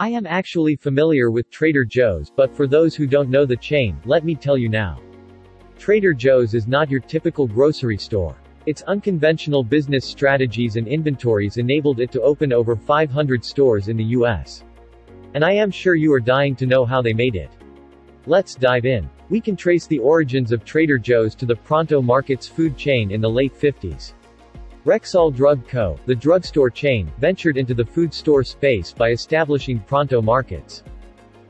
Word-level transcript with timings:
I 0.00 0.08
am 0.08 0.26
actually 0.26 0.76
familiar 0.76 1.30
with 1.30 1.50
Trader 1.50 1.84
Joe's, 1.84 2.30
but 2.34 2.56
for 2.56 2.66
those 2.66 2.94
who 2.94 3.06
don't 3.06 3.28
know 3.28 3.44
the 3.44 3.54
chain, 3.54 4.00
let 4.06 4.24
me 4.24 4.34
tell 4.34 4.56
you 4.56 4.70
now. 4.70 4.98
Trader 5.78 6.14
Joe's 6.14 6.54
is 6.54 6.66
not 6.66 6.88
your 6.88 7.00
typical 7.00 7.46
grocery 7.46 7.98
store. 7.98 8.34
Its 8.64 8.80
unconventional 8.84 9.62
business 9.62 10.06
strategies 10.06 10.76
and 10.76 10.88
inventories 10.88 11.58
enabled 11.58 12.00
it 12.00 12.10
to 12.12 12.22
open 12.22 12.50
over 12.50 12.76
500 12.76 13.44
stores 13.44 13.88
in 13.88 13.98
the 13.98 14.16
US. 14.16 14.64
And 15.34 15.44
I 15.44 15.52
am 15.52 15.70
sure 15.70 15.96
you 15.96 16.14
are 16.14 16.18
dying 16.18 16.56
to 16.56 16.66
know 16.66 16.86
how 16.86 17.02
they 17.02 17.12
made 17.12 17.36
it. 17.36 17.50
Let's 18.24 18.54
dive 18.54 18.86
in. 18.86 19.06
We 19.28 19.38
can 19.38 19.54
trace 19.54 19.86
the 19.86 19.98
origins 19.98 20.50
of 20.50 20.64
Trader 20.64 20.96
Joe's 20.96 21.34
to 21.34 21.44
the 21.44 21.56
Pronto 21.56 22.00
Markets 22.00 22.48
food 22.48 22.74
chain 22.74 23.10
in 23.10 23.20
the 23.20 23.28
late 23.28 23.52
50s. 23.52 24.14
Rexall 24.86 25.34
Drug 25.36 25.68
Co., 25.68 26.00
the 26.06 26.14
drugstore 26.14 26.70
chain, 26.70 27.12
ventured 27.18 27.58
into 27.58 27.74
the 27.74 27.84
food 27.84 28.14
store 28.14 28.42
space 28.42 28.94
by 28.94 29.10
establishing 29.10 29.78
Pronto 29.80 30.22
Markets. 30.22 30.82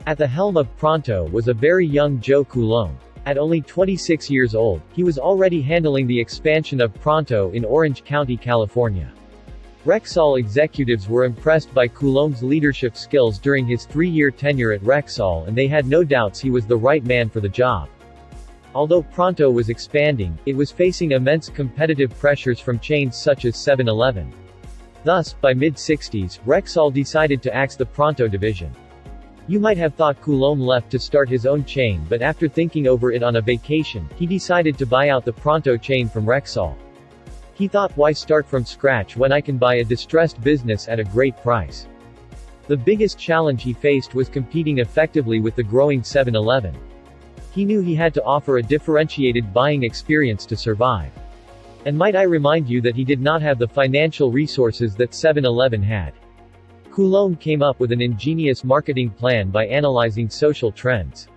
At 0.05 0.17
the 0.17 0.27
helm 0.27 0.57
of 0.57 0.75
Pronto 0.75 1.29
was 1.29 1.47
a 1.47 1.53
very 1.53 1.87
young 1.87 2.19
Joe 2.19 2.43
Coulombe. 2.43 2.97
At 3.25 3.37
only 3.37 3.61
26 3.61 4.29
years 4.29 4.53
old, 4.53 4.81
he 4.91 5.05
was 5.05 5.17
already 5.17 5.61
handling 5.61 6.07
the 6.07 6.19
expansion 6.19 6.81
of 6.81 6.93
Pronto 6.99 7.51
in 7.51 7.63
Orange 7.63 8.03
County, 8.03 8.35
California. 8.35 9.09
Rexall 9.85 10.37
executives 10.37 11.07
were 11.07 11.23
impressed 11.23 11.73
by 11.73 11.87
Coulombe's 11.87 12.43
leadership 12.43 12.97
skills 12.97 13.39
during 13.39 13.65
his 13.65 13.85
three-year 13.85 14.31
tenure 14.31 14.73
at 14.73 14.81
Rexall 14.81 15.47
and 15.47 15.57
they 15.57 15.67
had 15.67 15.85
no 15.85 16.03
doubts 16.03 16.41
he 16.41 16.49
was 16.49 16.65
the 16.65 16.75
right 16.75 17.05
man 17.05 17.29
for 17.29 17.39
the 17.39 17.47
job. 17.47 17.87
Although 18.73 19.03
Pronto 19.03 19.51
was 19.51 19.69
expanding, 19.69 20.37
it 20.45 20.55
was 20.55 20.71
facing 20.71 21.11
immense 21.11 21.49
competitive 21.49 22.17
pressures 22.17 22.59
from 22.59 22.79
chains 22.79 23.17
such 23.17 23.43
as 23.45 23.55
7-Eleven. 23.55 24.31
Thus, 25.03 25.33
by 25.33 25.53
mid-60s, 25.53 26.39
Rexall 26.45 26.93
decided 26.93 27.41
to 27.41 27.53
axe 27.53 27.75
the 27.75 27.85
Pronto 27.85 28.27
division. 28.27 28.71
You 29.47 29.59
might 29.59 29.77
have 29.77 29.95
thought 29.95 30.21
Coulombe 30.21 30.61
left 30.61 30.89
to 30.91 30.99
start 30.99 31.27
his 31.27 31.45
own 31.45 31.65
chain 31.65 32.05
but 32.07 32.21
after 32.21 32.47
thinking 32.47 32.87
over 32.87 33.11
it 33.11 33.23
on 33.23 33.35
a 33.35 33.41
vacation, 33.41 34.07
he 34.15 34.25
decided 34.25 34.77
to 34.77 34.85
buy 34.85 35.09
out 35.09 35.25
the 35.25 35.33
Pronto 35.33 35.75
chain 35.75 36.07
from 36.07 36.25
Rexall. 36.25 36.75
He 37.55 37.67
thought 37.67 37.95
why 37.97 38.13
start 38.13 38.47
from 38.47 38.63
scratch 38.63 39.17
when 39.17 39.33
I 39.33 39.41
can 39.41 39.57
buy 39.57 39.75
a 39.75 39.83
distressed 39.83 40.39
business 40.41 40.87
at 40.87 40.99
a 40.99 41.03
great 41.03 41.35
price. 41.37 41.87
The 42.67 42.77
biggest 42.77 43.19
challenge 43.19 43.63
he 43.63 43.73
faced 43.73 44.15
was 44.15 44.29
competing 44.29 44.77
effectively 44.77 45.41
with 45.41 45.55
the 45.55 45.63
growing 45.63 46.01
7-Eleven. 46.01 46.77
He 47.51 47.65
knew 47.65 47.81
he 47.81 47.95
had 47.95 48.13
to 48.13 48.23
offer 48.23 48.57
a 48.57 48.63
differentiated 48.63 49.53
buying 49.53 49.83
experience 49.83 50.45
to 50.45 50.55
survive. 50.55 51.11
And 51.85 51.97
might 51.97 52.15
I 52.15 52.23
remind 52.23 52.69
you 52.69 52.79
that 52.81 52.95
he 52.95 53.03
did 53.03 53.19
not 53.19 53.41
have 53.41 53.59
the 53.59 53.67
financial 53.67 54.31
resources 54.31 54.95
that 54.95 55.11
7-Eleven 55.11 55.83
had. 55.83 56.13
Coulombe 56.91 57.35
came 57.35 57.61
up 57.61 57.79
with 57.79 57.91
an 57.91 58.01
ingenious 58.01 58.63
marketing 58.63 59.09
plan 59.09 59.49
by 59.49 59.65
analyzing 59.65 60.29
social 60.29 60.71
trends. 60.71 61.27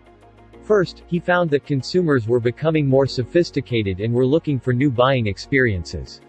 First, 0.62 1.02
he 1.06 1.18
found 1.18 1.50
that 1.50 1.66
consumers 1.66 2.26
were 2.26 2.40
becoming 2.40 2.86
more 2.86 3.06
sophisticated 3.06 4.00
and 4.00 4.12
were 4.12 4.26
looking 4.26 4.58
for 4.58 4.72
new 4.72 4.90
buying 4.90 5.26
experiences. 5.26 6.20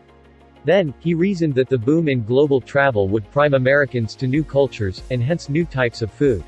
Then, 0.64 0.94
he 1.00 1.14
reasoned 1.14 1.54
that 1.56 1.70
the 1.70 1.78
boom 1.78 2.10
in 2.10 2.24
global 2.24 2.60
travel 2.60 3.08
would 3.08 3.32
prime 3.32 3.54
Americans 3.54 4.16
to 4.16 4.28
new 4.28 4.44
cultures, 4.44 5.04
and 5.12 5.22
hence 5.22 5.48
new 5.48 5.64
types 5.64 6.02
of 6.02 6.12
food. 6.12 6.44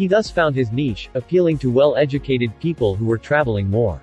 He 0.00 0.06
thus 0.06 0.30
found 0.30 0.56
his 0.56 0.72
niche, 0.72 1.10
appealing 1.12 1.58
to 1.58 1.70
well-educated 1.70 2.58
people 2.58 2.94
who 2.94 3.04
were 3.04 3.18
traveling 3.18 3.68
more. 3.68 4.00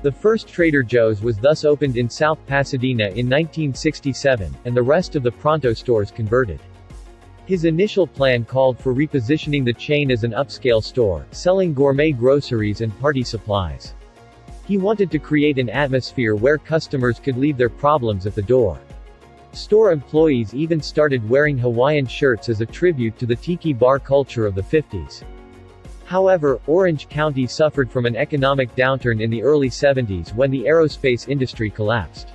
The 0.00 0.10
first 0.10 0.48
Trader 0.48 0.82
Joe's 0.82 1.20
was 1.20 1.36
thus 1.36 1.66
opened 1.66 1.98
in 1.98 2.08
South 2.08 2.38
Pasadena 2.46 3.08
in 3.08 3.28
1967, 3.28 4.56
and 4.64 4.74
the 4.74 4.82
rest 4.82 5.16
of 5.16 5.22
the 5.22 5.30
Pronto 5.30 5.74
stores 5.74 6.10
converted. 6.10 6.60
His 7.44 7.66
initial 7.66 8.06
plan 8.06 8.46
called 8.46 8.78
for 8.78 8.94
repositioning 8.94 9.66
the 9.66 9.72
chain 9.74 10.10
as 10.10 10.24
an 10.24 10.32
upscale 10.32 10.82
store, 10.82 11.26
selling 11.30 11.74
gourmet 11.74 12.12
groceries 12.12 12.80
and 12.80 12.98
party 12.98 13.22
supplies. 13.22 13.92
He 14.66 14.78
wanted 14.78 15.10
to 15.10 15.18
create 15.18 15.58
an 15.58 15.68
atmosphere 15.68 16.36
where 16.36 16.56
customers 16.56 17.20
could 17.20 17.36
leave 17.36 17.58
their 17.58 17.68
problems 17.68 18.24
at 18.24 18.34
the 18.34 18.40
door. 18.40 18.80
Store 19.58 19.90
employees 19.90 20.54
even 20.54 20.80
started 20.80 21.28
wearing 21.28 21.58
Hawaiian 21.58 22.06
shirts 22.06 22.48
as 22.48 22.60
a 22.60 22.66
tribute 22.66 23.18
to 23.18 23.26
the 23.26 23.34
tiki 23.34 23.72
bar 23.72 23.98
culture 23.98 24.46
of 24.46 24.54
the 24.54 24.62
50s. 24.62 25.24
However, 26.04 26.60
Orange 26.68 27.08
County 27.08 27.44
suffered 27.48 27.90
from 27.90 28.06
an 28.06 28.14
economic 28.14 28.72
downturn 28.76 29.20
in 29.20 29.30
the 29.30 29.42
early 29.42 29.68
70s 29.68 30.32
when 30.32 30.52
the 30.52 30.62
aerospace 30.62 31.28
industry 31.28 31.70
collapsed. 31.70 32.28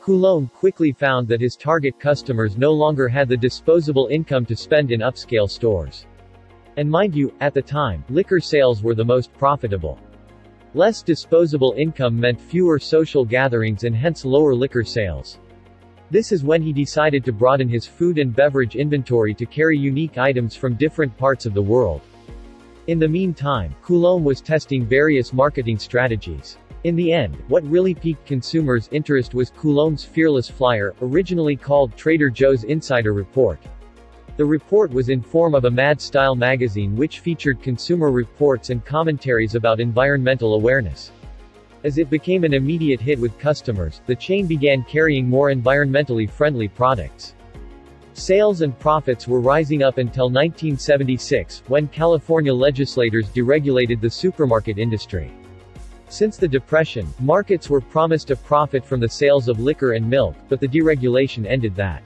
Coulombe 0.00 0.48
quickly 0.54 0.92
found 0.92 1.26
that 1.26 1.40
his 1.40 1.56
target 1.56 1.98
customers 1.98 2.56
no 2.56 2.70
longer 2.70 3.08
had 3.08 3.28
the 3.28 3.36
disposable 3.36 4.06
income 4.06 4.46
to 4.46 4.54
spend 4.54 4.92
in 4.92 5.00
upscale 5.00 5.50
stores. 5.50 6.06
And 6.76 6.88
mind 6.88 7.16
you, 7.16 7.34
at 7.40 7.52
the 7.52 7.62
time, 7.62 8.04
liquor 8.08 8.38
sales 8.38 8.80
were 8.80 8.94
the 8.94 9.04
most 9.04 9.34
profitable. 9.34 9.98
Less 10.72 11.02
disposable 11.02 11.74
income 11.76 12.18
meant 12.18 12.40
fewer 12.40 12.78
social 12.78 13.24
gatherings 13.24 13.82
and 13.82 13.96
hence 13.96 14.24
lower 14.24 14.54
liquor 14.54 14.84
sales. 14.84 15.40
This 16.14 16.30
is 16.30 16.44
when 16.44 16.62
he 16.62 16.72
decided 16.72 17.24
to 17.24 17.32
broaden 17.32 17.68
his 17.68 17.88
food 17.88 18.18
and 18.18 18.32
beverage 18.32 18.76
inventory 18.76 19.34
to 19.34 19.44
carry 19.44 19.76
unique 19.76 20.16
items 20.16 20.54
from 20.54 20.76
different 20.76 21.18
parts 21.18 21.44
of 21.44 21.54
the 21.54 21.62
world. 21.62 22.02
In 22.86 23.00
the 23.00 23.08
meantime, 23.08 23.74
Coulombe 23.82 24.22
was 24.22 24.40
testing 24.40 24.86
various 24.86 25.32
marketing 25.32 25.76
strategies. 25.76 26.56
In 26.84 26.94
the 26.94 27.12
end, 27.12 27.36
what 27.48 27.68
really 27.68 27.96
piqued 27.96 28.24
consumers' 28.26 28.88
interest 28.92 29.34
was 29.34 29.50
Coulombe's 29.50 30.04
Fearless 30.04 30.48
Flyer, 30.48 30.94
originally 31.02 31.56
called 31.56 31.96
Trader 31.96 32.30
Joe's 32.30 32.62
Insider 32.62 33.12
Report. 33.12 33.58
The 34.36 34.44
report 34.44 34.92
was 34.92 35.08
in 35.08 35.20
form 35.20 35.52
of 35.52 35.64
a 35.64 35.70
mad-style 35.72 36.36
magazine 36.36 36.94
which 36.94 37.18
featured 37.18 37.60
consumer 37.60 38.12
reports 38.12 38.70
and 38.70 38.84
commentaries 38.84 39.56
about 39.56 39.80
environmental 39.80 40.54
awareness. 40.54 41.10
As 41.84 41.98
it 41.98 42.08
became 42.08 42.44
an 42.44 42.54
immediate 42.54 42.98
hit 42.98 43.18
with 43.20 43.38
customers, 43.38 44.00
the 44.06 44.16
chain 44.16 44.46
began 44.46 44.82
carrying 44.84 45.28
more 45.28 45.52
environmentally 45.52 46.28
friendly 46.28 46.66
products. 46.66 47.34
Sales 48.14 48.62
and 48.62 48.78
profits 48.78 49.28
were 49.28 49.40
rising 49.40 49.82
up 49.82 49.98
until 49.98 50.30
1976, 50.30 51.62
when 51.68 51.86
California 51.88 52.54
legislators 52.54 53.28
deregulated 53.28 54.00
the 54.00 54.08
supermarket 54.08 54.78
industry. 54.78 55.30
Since 56.08 56.38
the 56.38 56.48
Depression, 56.48 57.06
markets 57.20 57.68
were 57.68 57.82
promised 57.82 58.30
a 58.30 58.36
profit 58.36 58.82
from 58.82 59.00
the 59.00 59.08
sales 59.08 59.48
of 59.48 59.60
liquor 59.60 59.92
and 59.92 60.08
milk, 60.08 60.36
but 60.48 60.60
the 60.60 60.68
deregulation 60.68 61.44
ended 61.44 61.76
that. 61.76 62.02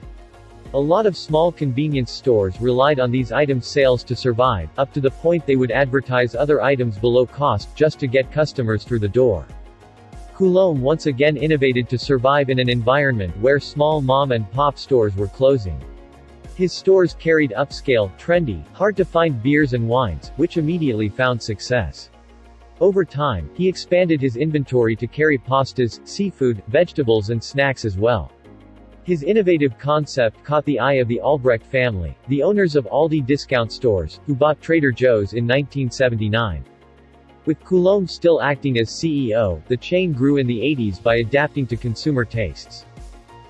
A 0.73 0.79
lot 0.79 1.05
of 1.05 1.15
small 1.15 1.53
convenience 1.53 2.11
stores 2.11 2.59
relied 2.59 2.99
on 2.99 3.11
these 3.11 3.31
items' 3.31 3.67
sales 3.67 4.03
to 4.03 4.15
survive, 4.15 4.69
up 4.77 4.91
to 4.91 4.99
the 4.99 5.09
point 5.09 5.45
they 5.45 5.55
would 5.55 5.71
advertise 5.71 6.35
other 6.35 6.61
items 6.61 6.97
below 6.97 7.25
cost 7.25 7.73
just 7.77 7.97
to 8.01 8.07
get 8.07 8.29
customers 8.29 8.83
through 8.83 8.99
the 8.99 9.07
door. 9.07 9.45
Coulombe 10.39 10.79
once 10.79 11.05
again 11.05 11.35
innovated 11.35 11.89
to 11.89 11.97
survive 11.97 12.49
in 12.49 12.59
an 12.59 12.69
environment 12.69 13.37
where 13.41 13.59
small 13.59 13.99
mom 13.99 14.31
and 14.31 14.49
pop 14.51 14.79
stores 14.79 15.13
were 15.17 15.27
closing. 15.27 15.77
His 16.55 16.71
stores 16.71 17.13
carried 17.13 17.51
upscale, 17.57 18.09
trendy, 18.17 18.65
hard-to-find 18.71 19.43
beers 19.43 19.73
and 19.73 19.85
wines, 19.85 20.31
which 20.37 20.55
immediately 20.55 21.09
found 21.09 21.41
success. 21.43 22.09
Over 22.79 23.03
time, 23.03 23.49
he 23.53 23.67
expanded 23.67 24.21
his 24.21 24.37
inventory 24.37 24.95
to 24.95 25.07
carry 25.07 25.37
pastas, 25.37 25.99
seafood, 26.07 26.63
vegetables 26.69 27.31
and 27.31 27.43
snacks 27.43 27.83
as 27.83 27.97
well. 27.97 28.31
His 29.03 29.23
innovative 29.23 29.77
concept 29.77 30.41
caught 30.45 30.63
the 30.63 30.79
eye 30.79 31.01
of 31.01 31.09
the 31.09 31.19
Albrecht 31.19 31.65
family, 31.65 32.15
the 32.29 32.43
owners 32.43 32.77
of 32.77 32.85
Aldi 32.85 33.25
discount 33.25 33.73
stores, 33.73 34.21
who 34.25 34.35
bought 34.35 34.61
Trader 34.61 34.93
Joe's 34.93 35.33
in 35.33 35.43
1979. 35.43 36.63
With 37.45 37.63
Coulombe 37.63 38.07
still 38.07 38.41
acting 38.41 38.77
as 38.79 38.89
CEO, 38.89 39.65
the 39.67 39.77
chain 39.77 40.11
grew 40.11 40.37
in 40.37 40.45
the 40.45 40.59
80s 40.59 41.01
by 41.01 41.15
adapting 41.15 41.65
to 41.67 41.77
consumer 41.77 42.25
tastes. 42.25 42.85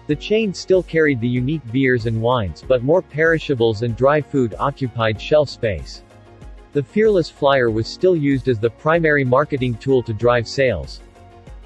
The 0.08 0.16
chain 0.16 0.54
still 0.54 0.84
carried 0.84 1.20
the 1.20 1.28
unique 1.28 1.72
beers 1.72 2.06
and 2.06 2.22
wines, 2.22 2.64
but 2.68 2.84
more 2.84 3.02
perishables 3.02 3.82
and 3.82 3.96
dry 3.96 4.22
food 4.22 4.56
occupied 4.60 5.20
shelf 5.20 5.50
space. 5.50 6.04
The 6.72 6.84
Fearless 6.84 7.30
Flyer 7.30 7.72
was 7.72 7.88
still 7.88 8.16
used 8.16 8.48
as 8.48 8.60
the 8.60 8.70
primary 8.70 9.26
marketing 9.26 9.76
tool 9.76 10.04
to 10.04 10.14
drive 10.14 10.48
sales. 10.48 11.02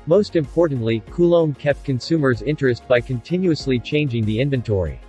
Most 0.05 0.35
importantly, 0.37 1.03
Coulombe 1.11 1.53
kept 1.53 1.83
consumers' 1.83 2.41
interest 2.41 2.87
by 2.87 3.01
continuously 3.01 3.79
changing 3.79 4.25
the 4.25 4.39
inventory. 4.39 4.99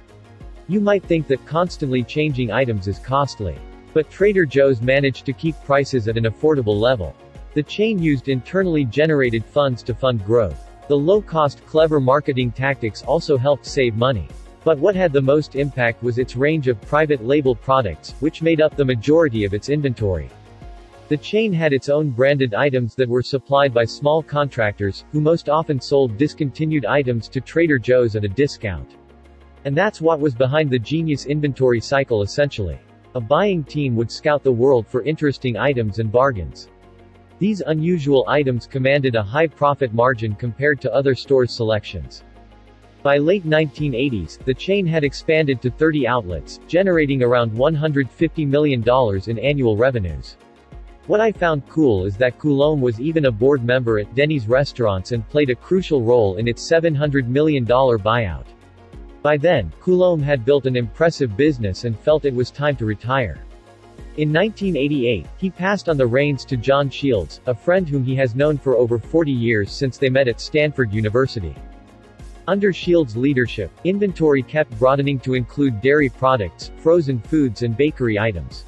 You 0.66 0.80
might 0.80 1.04
think 1.04 1.26
that 1.28 1.46
constantly 1.46 2.02
changing 2.02 2.50
items 2.50 2.88
is 2.88 2.98
costly. 2.98 3.56
But 3.94 4.10
Trader 4.10 4.44
Joe's 4.44 4.82
managed 4.82 5.24
to 5.24 5.32
keep 5.32 5.54
prices 5.64 6.08
at 6.08 6.16
an 6.16 6.24
affordable 6.24 6.78
level. 6.78 7.14
The 7.54 7.62
chain 7.62 8.02
used 8.02 8.28
internally 8.28 8.84
generated 8.84 9.44
funds 9.44 9.84
to 9.84 9.94
fund 9.94 10.24
growth. 10.24 10.68
The 10.88 10.98
low-cost 10.98 11.64
clever 11.64 12.00
marketing 12.00 12.50
tactics 12.50 13.02
also 13.04 13.38
helped 13.38 13.64
save 13.64 13.94
money. 13.94 14.28
But 14.64 14.78
what 14.78 14.96
had 14.96 15.12
the 15.12 15.22
most 15.22 15.54
impact 15.54 16.02
was 16.02 16.18
its 16.18 16.34
range 16.34 16.66
of 16.66 16.80
private 16.80 17.24
label 17.24 17.54
products, 17.54 18.14
which 18.18 18.42
made 18.42 18.60
up 18.60 18.74
the 18.74 18.84
majority 18.84 19.44
of 19.44 19.54
its 19.54 19.68
inventory. 19.68 20.28
The 21.08 21.16
chain 21.18 21.52
had 21.52 21.72
its 21.72 21.88
own 21.88 22.10
branded 22.10 22.52
items 22.52 22.96
that 22.96 23.08
were 23.08 23.22
supplied 23.22 23.72
by 23.72 23.84
small 23.84 24.22
contractors, 24.22 25.04
who 25.12 25.20
most 25.20 25.48
often 25.48 25.80
sold 25.80 26.16
discontinued 26.16 26.84
items 26.84 27.28
to 27.28 27.40
Trader 27.40 27.78
Joe's 27.78 28.16
at 28.16 28.24
a 28.24 28.28
discount. 28.28 28.96
And 29.64 29.76
that's 29.76 30.00
what 30.00 30.18
was 30.18 30.34
behind 30.34 30.70
the 30.70 30.78
genius 30.78 31.26
inventory 31.26 31.80
cycle 31.80 32.22
essentially. 32.22 32.80
A 33.16 33.20
buying 33.20 33.62
team 33.62 33.94
would 33.94 34.10
scout 34.10 34.42
the 34.42 34.50
world 34.50 34.88
for 34.88 35.02
interesting 35.02 35.56
items 35.56 36.00
and 36.00 36.10
bargains. 36.10 36.68
These 37.38 37.60
unusual 37.60 38.24
items 38.26 38.66
commanded 38.66 39.14
a 39.14 39.22
high 39.22 39.46
profit 39.46 39.94
margin 39.94 40.34
compared 40.34 40.80
to 40.80 40.92
other 40.92 41.14
stores' 41.14 41.52
selections. 41.52 42.24
By 43.04 43.18
late 43.18 43.46
1980s, 43.46 44.42
the 44.44 44.54
chain 44.54 44.84
had 44.84 45.04
expanded 45.04 45.62
to 45.62 45.70
30 45.70 46.08
outlets, 46.08 46.58
generating 46.66 47.22
around 47.22 47.52
$150 47.52 48.48
million 48.48 48.82
in 49.28 49.38
annual 49.38 49.76
revenues. 49.76 50.36
What 51.06 51.20
I 51.20 51.30
found 51.30 51.68
cool 51.68 52.06
is 52.06 52.16
that 52.16 52.40
Coulombe 52.40 52.80
was 52.80 53.00
even 53.00 53.26
a 53.26 53.30
board 53.30 53.62
member 53.62 54.00
at 54.00 54.12
Denny's 54.16 54.48
restaurants 54.48 55.12
and 55.12 55.28
played 55.28 55.50
a 55.50 55.54
crucial 55.54 56.02
role 56.02 56.34
in 56.36 56.48
its 56.48 56.68
$700 56.68 57.28
million 57.28 57.64
buyout. 57.64 58.46
By 59.24 59.38
then, 59.38 59.72
Coulombe 59.80 60.20
had 60.20 60.44
built 60.44 60.66
an 60.66 60.76
impressive 60.76 61.34
business 61.34 61.84
and 61.84 61.98
felt 61.98 62.26
it 62.26 62.34
was 62.34 62.50
time 62.50 62.76
to 62.76 62.84
retire. 62.84 63.38
In 64.18 64.30
1988, 64.30 65.26
he 65.38 65.48
passed 65.48 65.88
on 65.88 65.96
the 65.96 66.06
reins 66.06 66.44
to 66.44 66.58
John 66.58 66.90
Shields, 66.90 67.40
a 67.46 67.54
friend 67.54 67.88
whom 67.88 68.04
he 68.04 68.14
has 68.16 68.34
known 68.34 68.58
for 68.58 68.76
over 68.76 68.98
40 68.98 69.32
years 69.32 69.72
since 69.72 69.96
they 69.96 70.10
met 70.10 70.28
at 70.28 70.42
Stanford 70.42 70.92
University. 70.92 71.56
Under 72.46 72.70
Shields' 72.70 73.16
leadership, 73.16 73.70
inventory 73.84 74.42
kept 74.42 74.78
broadening 74.78 75.18
to 75.20 75.32
include 75.32 75.80
dairy 75.80 76.10
products, 76.10 76.70
frozen 76.76 77.18
foods 77.18 77.62
and 77.62 77.74
bakery 77.74 78.18
items. 78.18 78.66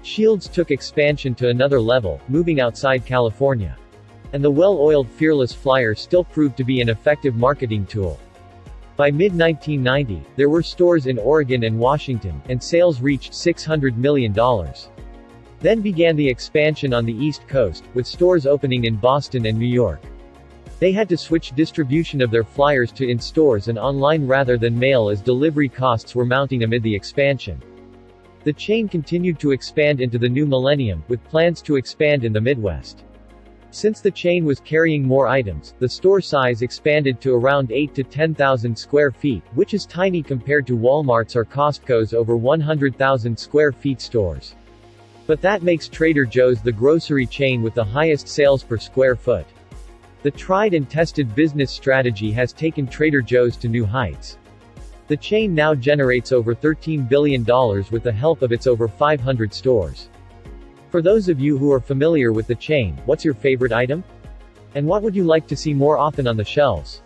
Shields 0.00 0.48
took 0.48 0.70
expansion 0.70 1.34
to 1.34 1.50
another 1.50 1.82
level, 1.82 2.18
moving 2.28 2.62
outside 2.62 3.04
California. 3.04 3.76
And 4.32 4.42
the 4.42 4.50
well-oiled 4.50 5.10
Fearless 5.10 5.52
Flyer 5.52 5.94
still 5.94 6.24
proved 6.24 6.56
to 6.56 6.64
be 6.64 6.80
an 6.80 6.88
effective 6.88 7.36
marketing 7.36 7.84
tool. 7.84 8.18
By 9.02 9.10
mid-1990, 9.10 10.22
there 10.36 10.48
were 10.48 10.62
stores 10.62 11.08
in 11.08 11.18
Oregon 11.18 11.64
and 11.64 11.76
Washington, 11.76 12.40
and 12.48 12.62
sales 12.62 13.00
reached 13.00 13.32
$600 13.32 13.96
million. 13.96 14.32
Then 15.58 15.80
began 15.80 16.14
the 16.14 16.28
expansion 16.28 16.94
on 16.94 17.04
the 17.04 17.12
East 17.12 17.48
Coast, 17.48 17.82
with 17.94 18.06
stores 18.06 18.46
opening 18.46 18.84
in 18.84 18.94
Boston 18.94 19.46
and 19.46 19.58
New 19.58 19.66
York. 19.66 20.00
They 20.78 20.92
had 20.92 21.08
to 21.08 21.16
switch 21.16 21.50
distribution 21.56 22.22
of 22.22 22.30
their 22.30 22.44
flyers 22.44 22.92
to 22.92 23.08
in-stores 23.10 23.66
and 23.66 23.76
online 23.76 24.24
rather 24.24 24.56
than 24.56 24.78
mail 24.78 25.08
as 25.08 25.20
delivery 25.20 25.68
costs 25.68 26.14
were 26.14 26.24
mounting 26.24 26.62
amid 26.62 26.84
the 26.84 26.94
expansion. 26.94 27.60
The 28.44 28.52
chain 28.52 28.88
continued 28.88 29.40
to 29.40 29.50
expand 29.50 30.00
into 30.00 30.16
the 30.16 30.28
new 30.28 30.46
millennium, 30.46 31.02
with 31.08 31.24
plans 31.24 31.60
to 31.62 31.74
expand 31.74 32.22
in 32.22 32.32
the 32.32 32.40
Midwest. 32.40 33.02
Since 33.72 34.02
the 34.02 34.10
chain 34.10 34.44
was 34.44 34.60
carrying 34.60 35.02
more 35.02 35.26
items, 35.26 35.72
the 35.78 35.88
store 35.88 36.20
size 36.20 36.60
expanded 36.60 37.22
to 37.22 37.34
around 37.34 37.72
8 37.72 37.94
to 37.94 38.04
10,000 38.04 38.76
square 38.76 39.10
feet, 39.10 39.42
which 39.54 39.72
is 39.72 39.86
tiny 39.86 40.22
compared 40.22 40.66
to 40.66 40.76
Walmart's 40.76 41.34
or 41.34 41.46
Costco's 41.46 42.12
over 42.12 42.36
100,000 42.36 43.38
square 43.38 43.72
feet 43.72 44.02
stores. 44.02 44.56
But 45.26 45.40
that 45.40 45.62
makes 45.62 45.88
Trader 45.88 46.26
Joe's 46.26 46.60
the 46.60 46.70
grocery 46.70 47.24
chain 47.24 47.62
with 47.62 47.72
the 47.72 47.82
highest 47.82 48.28
sales 48.28 48.62
per 48.62 48.76
square 48.76 49.16
foot. 49.16 49.46
The 50.22 50.32
tried 50.32 50.74
and 50.74 50.88
tested 50.90 51.34
business 51.34 51.70
strategy 51.70 52.30
has 52.32 52.52
taken 52.52 52.86
Trader 52.86 53.22
Joe's 53.22 53.56
to 53.56 53.68
new 53.68 53.86
heights. 53.86 54.36
The 55.08 55.16
chain 55.16 55.54
now 55.54 55.74
generates 55.74 56.30
over 56.30 56.54
$13 56.54 57.08
billion 57.08 57.42
with 57.90 58.02
the 58.02 58.12
help 58.12 58.42
of 58.42 58.52
its 58.52 58.66
over 58.66 58.86
500 58.86 59.54
stores. 59.54 60.10
For 60.92 61.00
those 61.00 61.30
of 61.30 61.40
you 61.40 61.56
who 61.56 61.72
are 61.72 61.80
familiar 61.80 62.34
with 62.34 62.46
the 62.46 62.54
chain, 62.54 63.00
what's 63.06 63.24
your 63.24 63.32
favorite 63.32 63.72
item? 63.72 64.04
And 64.74 64.86
what 64.86 65.02
would 65.02 65.16
you 65.16 65.24
like 65.24 65.46
to 65.46 65.56
see 65.56 65.72
more 65.72 65.96
often 65.96 66.28
on 66.28 66.36
the 66.36 66.44
shelves? 66.44 67.00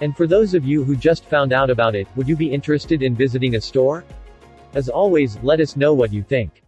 And 0.00 0.16
for 0.16 0.26
those 0.26 0.54
of 0.54 0.64
you 0.64 0.82
who 0.82 0.96
just 0.96 1.26
found 1.26 1.52
out 1.52 1.68
about 1.68 1.94
it, 1.94 2.08
would 2.16 2.26
you 2.26 2.34
be 2.34 2.50
interested 2.50 3.02
in 3.02 3.14
visiting 3.14 3.56
a 3.56 3.60
store? 3.60 4.04
As 4.72 4.88
always, 4.88 5.38
let 5.42 5.60
us 5.60 5.76
know 5.76 5.92
what 5.92 6.14
you 6.14 6.22
think. 6.22 6.62